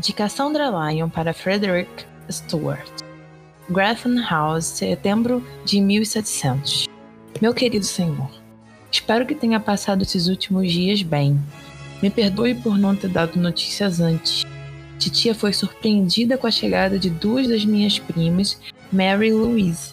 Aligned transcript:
De 0.00 0.14
Cassandra 0.14 0.70
Lyon 0.70 1.10
para 1.10 1.34
Frederick 1.34 2.06
Stuart. 2.30 2.90
Grafton 3.68 4.22
House, 4.22 4.64
setembro 4.64 5.46
de 5.64 5.78
1700. 5.80 6.88
Meu 7.40 7.52
querido 7.52 7.84
senhor, 7.84 8.30
espero 8.90 9.26
que 9.26 9.34
tenha 9.34 9.60
passado 9.60 10.02
esses 10.02 10.26
últimos 10.26 10.72
dias 10.72 11.02
bem. 11.02 11.38
Me 12.02 12.08
perdoe 12.08 12.54
por 12.54 12.78
não 12.78 12.96
ter 12.96 13.08
dado 13.08 13.38
notícias 13.38 14.00
antes. 14.00 14.46
Titia 14.98 15.34
foi 15.34 15.52
surpreendida 15.52 16.38
com 16.38 16.46
a 16.46 16.50
chegada 16.50 16.98
de 16.98 17.10
duas 17.10 17.46
das 17.46 17.64
minhas 17.64 17.98
primas, 17.98 18.58
Mary 18.90 19.28
e 19.28 19.32
Louise. 19.32 19.92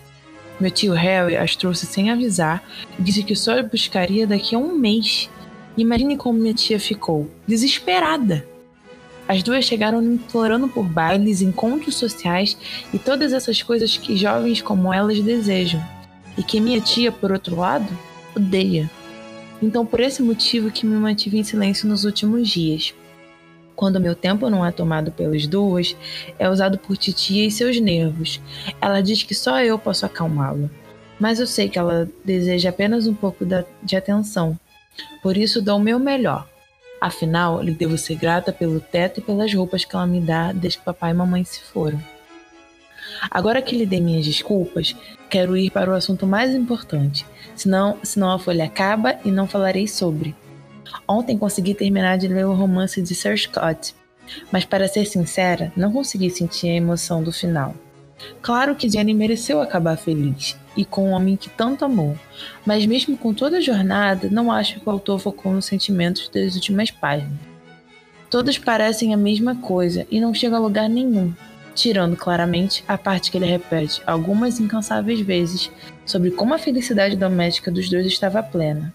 Meu 0.59 0.71
tio 0.71 0.93
Harry 0.93 1.35
as 1.35 1.55
trouxe 1.55 1.85
sem 1.85 2.09
avisar 2.09 2.63
e 2.97 3.03
disse 3.03 3.23
que 3.23 3.35
só 3.35 3.61
buscaria 3.61 4.25
daqui 4.25 4.55
a 4.55 4.59
um 4.59 4.73
mês. 4.73 5.29
Imagine 5.77 6.15
como 6.15 6.39
minha 6.39 6.53
tia 6.53 6.79
ficou, 6.79 7.29
desesperada. 7.45 8.56
As 9.27 9.43
duas 9.43 9.65
chegaram 9.65 10.01
implorando 10.01 10.69
por 10.69 10.83
bailes, 10.83 11.41
encontros 11.41 11.95
sociais 11.95 12.57
e 12.93 12.97
todas 12.97 13.33
essas 13.33 13.61
coisas 13.61 13.97
que 13.97 14.15
jovens 14.15 14.61
como 14.61 14.93
elas 14.93 15.19
desejam, 15.19 15.83
e 16.37 16.43
que 16.43 16.61
minha 16.61 16.79
tia, 16.79 17.11
por 17.11 17.31
outro 17.31 17.57
lado, 17.57 17.87
odeia. 18.35 18.89
Então, 19.61 19.85
por 19.85 19.99
esse 19.99 20.21
motivo 20.21 20.71
que 20.71 20.85
me 20.85 20.95
mantive 20.95 21.39
em 21.39 21.43
silêncio 21.43 21.87
nos 21.89 22.05
últimos 22.05 22.47
dias. 22.47 22.93
Quando 23.75 23.99
meu 23.99 24.15
tempo 24.15 24.49
não 24.49 24.65
é 24.65 24.71
tomado 24.71 25.11
pelas 25.11 25.45
duas, 25.45 25.95
é 26.39 26.49
usado 26.49 26.77
por 26.77 26.97
titia 26.97 27.45
e 27.45 27.51
seus 27.51 27.79
nervos. 27.79 28.41
Ela 28.81 29.01
diz 29.01 29.23
que 29.23 29.35
só 29.35 29.59
eu 29.61 29.77
posso 29.77 30.05
acalmá-la. 30.05 30.69
Mas 31.19 31.39
eu 31.39 31.45
sei 31.45 31.69
que 31.69 31.77
ela 31.77 32.09
deseja 32.23 32.69
apenas 32.69 33.07
um 33.07 33.13
pouco 33.13 33.45
de 33.83 33.95
atenção. 33.95 34.57
Por 35.21 35.37
isso 35.37 35.61
dou 35.61 35.77
o 35.77 35.81
meu 35.81 35.99
melhor. 35.99 36.47
Afinal, 36.99 37.61
lhe 37.61 37.71
devo 37.71 37.97
ser 37.97 38.15
grata 38.15 38.51
pelo 38.51 38.79
teto 38.79 39.19
e 39.19 39.23
pelas 39.23 39.53
roupas 39.53 39.85
que 39.85 39.95
ela 39.95 40.07
me 40.07 40.19
dá 40.19 40.51
desde 40.51 40.79
que 40.79 40.85
papai 40.85 41.11
e 41.11 41.13
mamãe 41.13 41.43
se 41.43 41.61
foram. 41.61 42.01
Agora 43.29 43.61
que 43.61 43.75
lhe 43.75 43.85
dei 43.85 44.01
minhas 44.01 44.25
desculpas, 44.25 44.95
quero 45.29 45.55
ir 45.55 45.71
para 45.71 45.91
o 45.91 45.93
assunto 45.93 46.25
mais 46.25 46.53
importante, 46.53 47.25
senão, 47.55 47.97
senão 48.03 48.31
a 48.31 48.39
folha 48.39 48.65
acaba 48.65 49.15
e 49.23 49.31
não 49.31 49.47
falarei 49.47 49.87
sobre. 49.87 50.35
Ontem 51.07 51.37
consegui 51.37 51.73
terminar 51.73 52.17
de 52.17 52.27
ler 52.27 52.45
o 52.45 52.53
romance 52.53 53.01
de 53.01 53.13
Sir 53.13 53.37
Scott, 53.37 53.95
mas 54.51 54.65
para 54.65 54.87
ser 54.87 55.05
sincera, 55.05 55.71
não 55.75 55.91
consegui 55.91 56.29
sentir 56.29 56.69
a 56.69 56.75
emoção 56.75 57.23
do 57.23 57.31
final. 57.31 57.75
Claro 58.41 58.75
que 58.75 58.89
Jenny 58.89 59.13
mereceu 59.13 59.61
acabar 59.61 59.97
feliz, 59.97 60.57
e 60.77 60.85
com 60.85 61.09
o 61.09 61.11
homem 61.11 61.35
que 61.35 61.49
tanto 61.49 61.83
amou. 61.83 62.15
Mas 62.65 62.85
mesmo 62.85 63.17
com 63.17 63.33
toda 63.33 63.57
a 63.57 63.61
jornada, 63.61 64.29
não 64.31 64.51
acho 64.51 64.79
que 64.79 64.87
o 64.87 64.91
autor 64.91 65.19
focou 65.19 65.51
nos 65.51 65.65
sentimentos 65.65 66.29
das 66.29 66.55
últimas 66.55 66.91
páginas. 66.91 67.39
Todos 68.29 68.57
parecem 68.57 69.13
a 69.13 69.17
mesma 69.17 69.55
coisa 69.55 70.05
e 70.11 70.21
não 70.21 70.33
chegam 70.33 70.57
a 70.57 70.61
lugar 70.61 70.87
nenhum, 70.87 71.33
tirando 71.73 72.15
claramente 72.15 72.83
a 72.87 72.97
parte 72.97 73.31
que 73.31 73.37
ele 73.37 73.45
repete 73.45 74.01
algumas 74.05 74.59
incansáveis 74.59 75.19
vezes 75.21 75.71
sobre 76.05 76.31
como 76.31 76.53
a 76.53 76.59
felicidade 76.59 77.15
doméstica 77.15 77.71
dos 77.71 77.89
dois 77.89 78.05
estava 78.05 78.43
plena. 78.43 78.93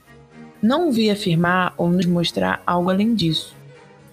Não 0.63 0.93
vi 0.93 1.11
afirmar 1.11 1.75
ou 1.77 1.91
nos 1.91 2.07
mostrar 2.07 2.63
algo 2.65 2.91
além 2.91 3.15
disso. 3.15 3.55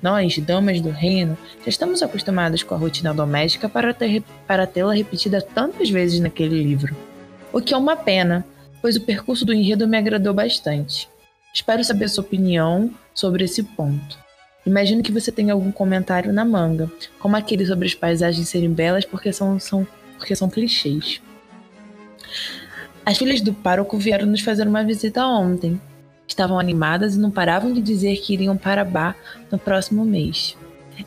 Nós, 0.02 0.38
damas 0.40 0.80
do 0.80 0.90
reino, 0.90 1.38
já 1.62 1.70
estamos 1.70 2.02
acostumados 2.02 2.64
com 2.64 2.74
a 2.74 2.78
rotina 2.78 3.14
doméstica 3.14 3.68
para, 3.68 3.94
ter, 3.94 4.24
para 4.48 4.66
tê-la 4.66 4.94
repetida 4.94 5.42
tantas 5.42 5.90
vezes 5.90 6.22
naquele 6.22 6.64
livro 6.64 6.96
o 7.52 7.62
que 7.62 7.74
é 7.74 7.78
uma 7.78 7.96
pena, 7.96 8.46
pois 8.82 8.96
o 8.96 9.02
percurso 9.02 9.46
do 9.46 9.54
enredo 9.54 9.88
me 9.88 9.98
agradou 9.98 10.34
bastante. 10.34 11.10
Espero 11.54 11.84
saber 11.84 12.10
sua 12.10 12.24
opinião 12.24 12.92
sobre 13.14 13.44
esse 13.44 13.64
ponto. 13.64 14.18
Imagino 14.66 15.02
que 15.02 15.12
você 15.12 15.32
tenha 15.32 15.54
algum 15.54 15.72
comentário 15.72 16.32
na 16.32 16.46
manga, 16.46 16.92
como 17.18 17.36
aquele 17.36 17.66
sobre 17.66 17.88
as 17.88 17.96
paisagens 17.96 18.48
serem 18.48 18.72
belas 18.72 19.06
porque 19.06 19.34
são, 19.34 19.60
são, 19.60 19.88
porque 20.18 20.36
são 20.36 20.50
clichês. 20.50 21.22
As 23.06 23.18
filhas 23.18 23.42
do 23.42 23.54
pároco 23.54 23.98
vieram 23.98 24.28
nos 24.28 24.42
fazer 24.42 24.68
uma 24.68 24.84
visita 24.84 25.26
ontem. 25.26 25.82
Estavam 26.28 26.60
animadas 26.60 27.16
e 27.16 27.20
não 27.20 27.32
paravam 27.32 27.74
de 27.74 27.82
dizer 27.82 28.18
que 28.18 28.34
iriam 28.34 28.56
para 28.56 28.86
Bar 28.86 29.16
no 29.52 29.58
próximo 29.58 30.06
mês. 30.06 30.56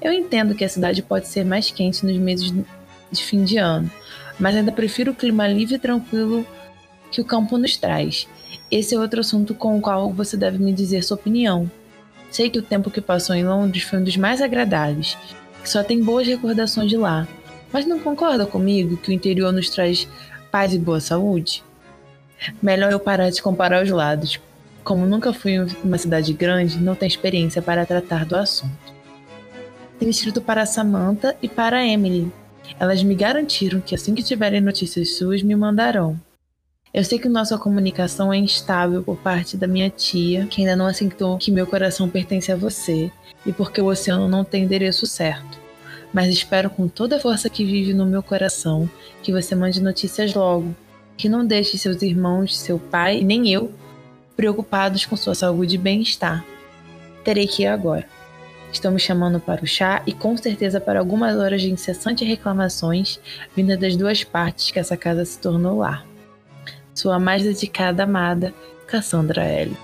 Eu 0.00 0.12
entendo 0.12 0.54
que 0.54 0.64
a 0.64 0.68
cidade 0.68 1.02
pode 1.02 1.28
ser 1.28 1.44
mais 1.44 1.70
quente 1.70 2.04
nos 2.04 2.16
meses 2.16 2.52
de 3.12 3.22
fim 3.22 3.44
de 3.44 3.58
ano, 3.58 3.90
mas 4.38 4.56
ainda 4.56 4.72
prefiro 4.72 5.12
o 5.12 5.14
clima 5.14 5.46
livre 5.46 5.76
e 5.76 5.78
tranquilo 5.78 6.46
que 7.10 7.20
o 7.20 7.24
campo 7.24 7.58
nos 7.58 7.76
traz. 7.76 8.26
Esse 8.70 8.94
é 8.94 8.98
outro 8.98 9.20
assunto 9.20 9.54
com 9.54 9.76
o 9.76 9.80
qual 9.80 10.10
você 10.12 10.36
deve 10.36 10.58
me 10.58 10.72
dizer 10.72 11.02
sua 11.02 11.16
opinião. 11.16 11.70
Sei 12.30 12.48
que 12.48 12.58
o 12.58 12.62
tempo 12.62 12.90
que 12.90 13.00
passou 13.00 13.36
em 13.36 13.44
Londres 13.44 13.82
foi 13.82 13.98
um 13.98 14.04
dos 14.04 14.16
mais 14.16 14.40
agradáveis, 14.40 15.18
que 15.62 15.68
só 15.68 15.84
tem 15.84 16.02
boas 16.02 16.26
recordações 16.26 16.88
de 16.88 16.96
lá. 16.96 17.28
Mas 17.70 17.86
não 17.86 18.00
concorda 18.00 18.46
comigo 18.46 18.96
que 18.96 19.10
o 19.10 19.12
interior 19.12 19.52
nos 19.52 19.68
traz 19.68 20.08
paz 20.50 20.72
e 20.72 20.78
boa 20.78 21.00
saúde? 21.00 21.62
Melhor 22.62 22.90
eu 22.90 22.98
parar 22.98 23.30
de 23.30 23.42
comparar 23.42 23.82
os 23.82 23.90
lados. 23.90 24.40
Como 24.82 25.06
nunca 25.06 25.32
fui 25.32 25.52
em 25.52 25.66
uma 25.84 25.98
cidade 25.98 26.32
grande, 26.32 26.78
não 26.78 26.94
tenho 26.94 27.08
experiência 27.08 27.62
para 27.62 27.86
tratar 27.86 28.24
do 28.24 28.36
assunto. 28.36 28.92
Tenho 29.98 30.10
escrito 30.10 30.40
para 30.40 30.66
Samantha 30.66 31.36
e 31.40 31.48
para 31.48 31.86
Emily, 31.86 32.32
elas 32.78 33.02
me 33.02 33.14
garantiram 33.14 33.80
que 33.80 33.94
assim 33.94 34.14
que 34.14 34.22
tiverem 34.22 34.60
notícias 34.60 35.16
suas, 35.16 35.42
me 35.42 35.54
mandarão. 35.54 36.18
Eu 36.94 37.02
sei 37.04 37.18
que 37.18 37.28
nossa 37.28 37.56
comunicação 37.56 38.30
é 38.32 38.36
instável 38.36 39.02
por 39.02 39.16
parte 39.16 39.56
da 39.56 39.66
minha 39.66 39.88
tia, 39.88 40.46
que 40.46 40.60
ainda 40.60 40.76
não 40.76 40.86
aceitou 40.86 41.38
que 41.38 41.50
meu 41.50 41.66
coração 41.66 42.08
pertence 42.08 42.52
a 42.52 42.56
você, 42.56 43.10
e 43.46 43.52
porque 43.52 43.80
o 43.80 43.86
oceano 43.86 44.28
não 44.28 44.44
tem 44.44 44.64
endereço 44.64 45.06
certo. 45.06 45.58
Mas 46.12 46.28
espero 46.28 46.68
com 46.68 46.86
toda 46.86 47.16
a 47.16 47.20
força 47.20 47.48
que 47.48 47.64
vive 47.64 47.94
no 47.94 48.04
meu 48.04 48.22
coração 48.22 48.88
que 49.22 49.32
você 49.32 49.54
mande 49.54 49.80
notícias 49.80 50.34
logo, 50.34 50.74
que 51.16 51.28
não 51.28 51.46
deixe 51.46 51.78
seus 51.78 52.02
irmãos, 52.02 52.58
seu 52.58 52.78
pai, 52.78 53.22
nem 53.22 53.50
eu, 53.50 53.72
preocupados 54.36 55.06
com 55.06 55.16
sua 55.16 55.34
saúde 55.34 55.76
e 55.76 55.78
bem-estar. 55.78 56.44
Terei 57.24 57.46
que 57.46 57.62
ir 57.62 57.68
agora. 57.68 58.06
Me 58.90 58.98
chamando 58.98 59.38
para 59.38 59.62
o 59.62 59.66
chá 59.66 60.02
e 60.06 60.12
com 60.12 60.36
certeza 60.36 60.80
para 60.80 60.98
algumas 60.98 61.36
horas 61.36 61.62
de 61.62 61.70
incessantes 61.70 62.26
reclamações 62.26 63.20
vindas 63.54 63.78
das 63.78 63.96
duas 63.96 64.24
partes 64.24 64.70
que 64.70 64.78
essa 64.78 64.96
casa 64.96 65.24
se 65.24 65.38
tornou 65.38 65.78
lar. 65.78 66.04
Sua 66.94 67.18
mais 67.18 67.42
dedicada 67.42 68.02
amada, 68.02 68.52
Cassandra 68.86 69.44
L. 69.44 69.76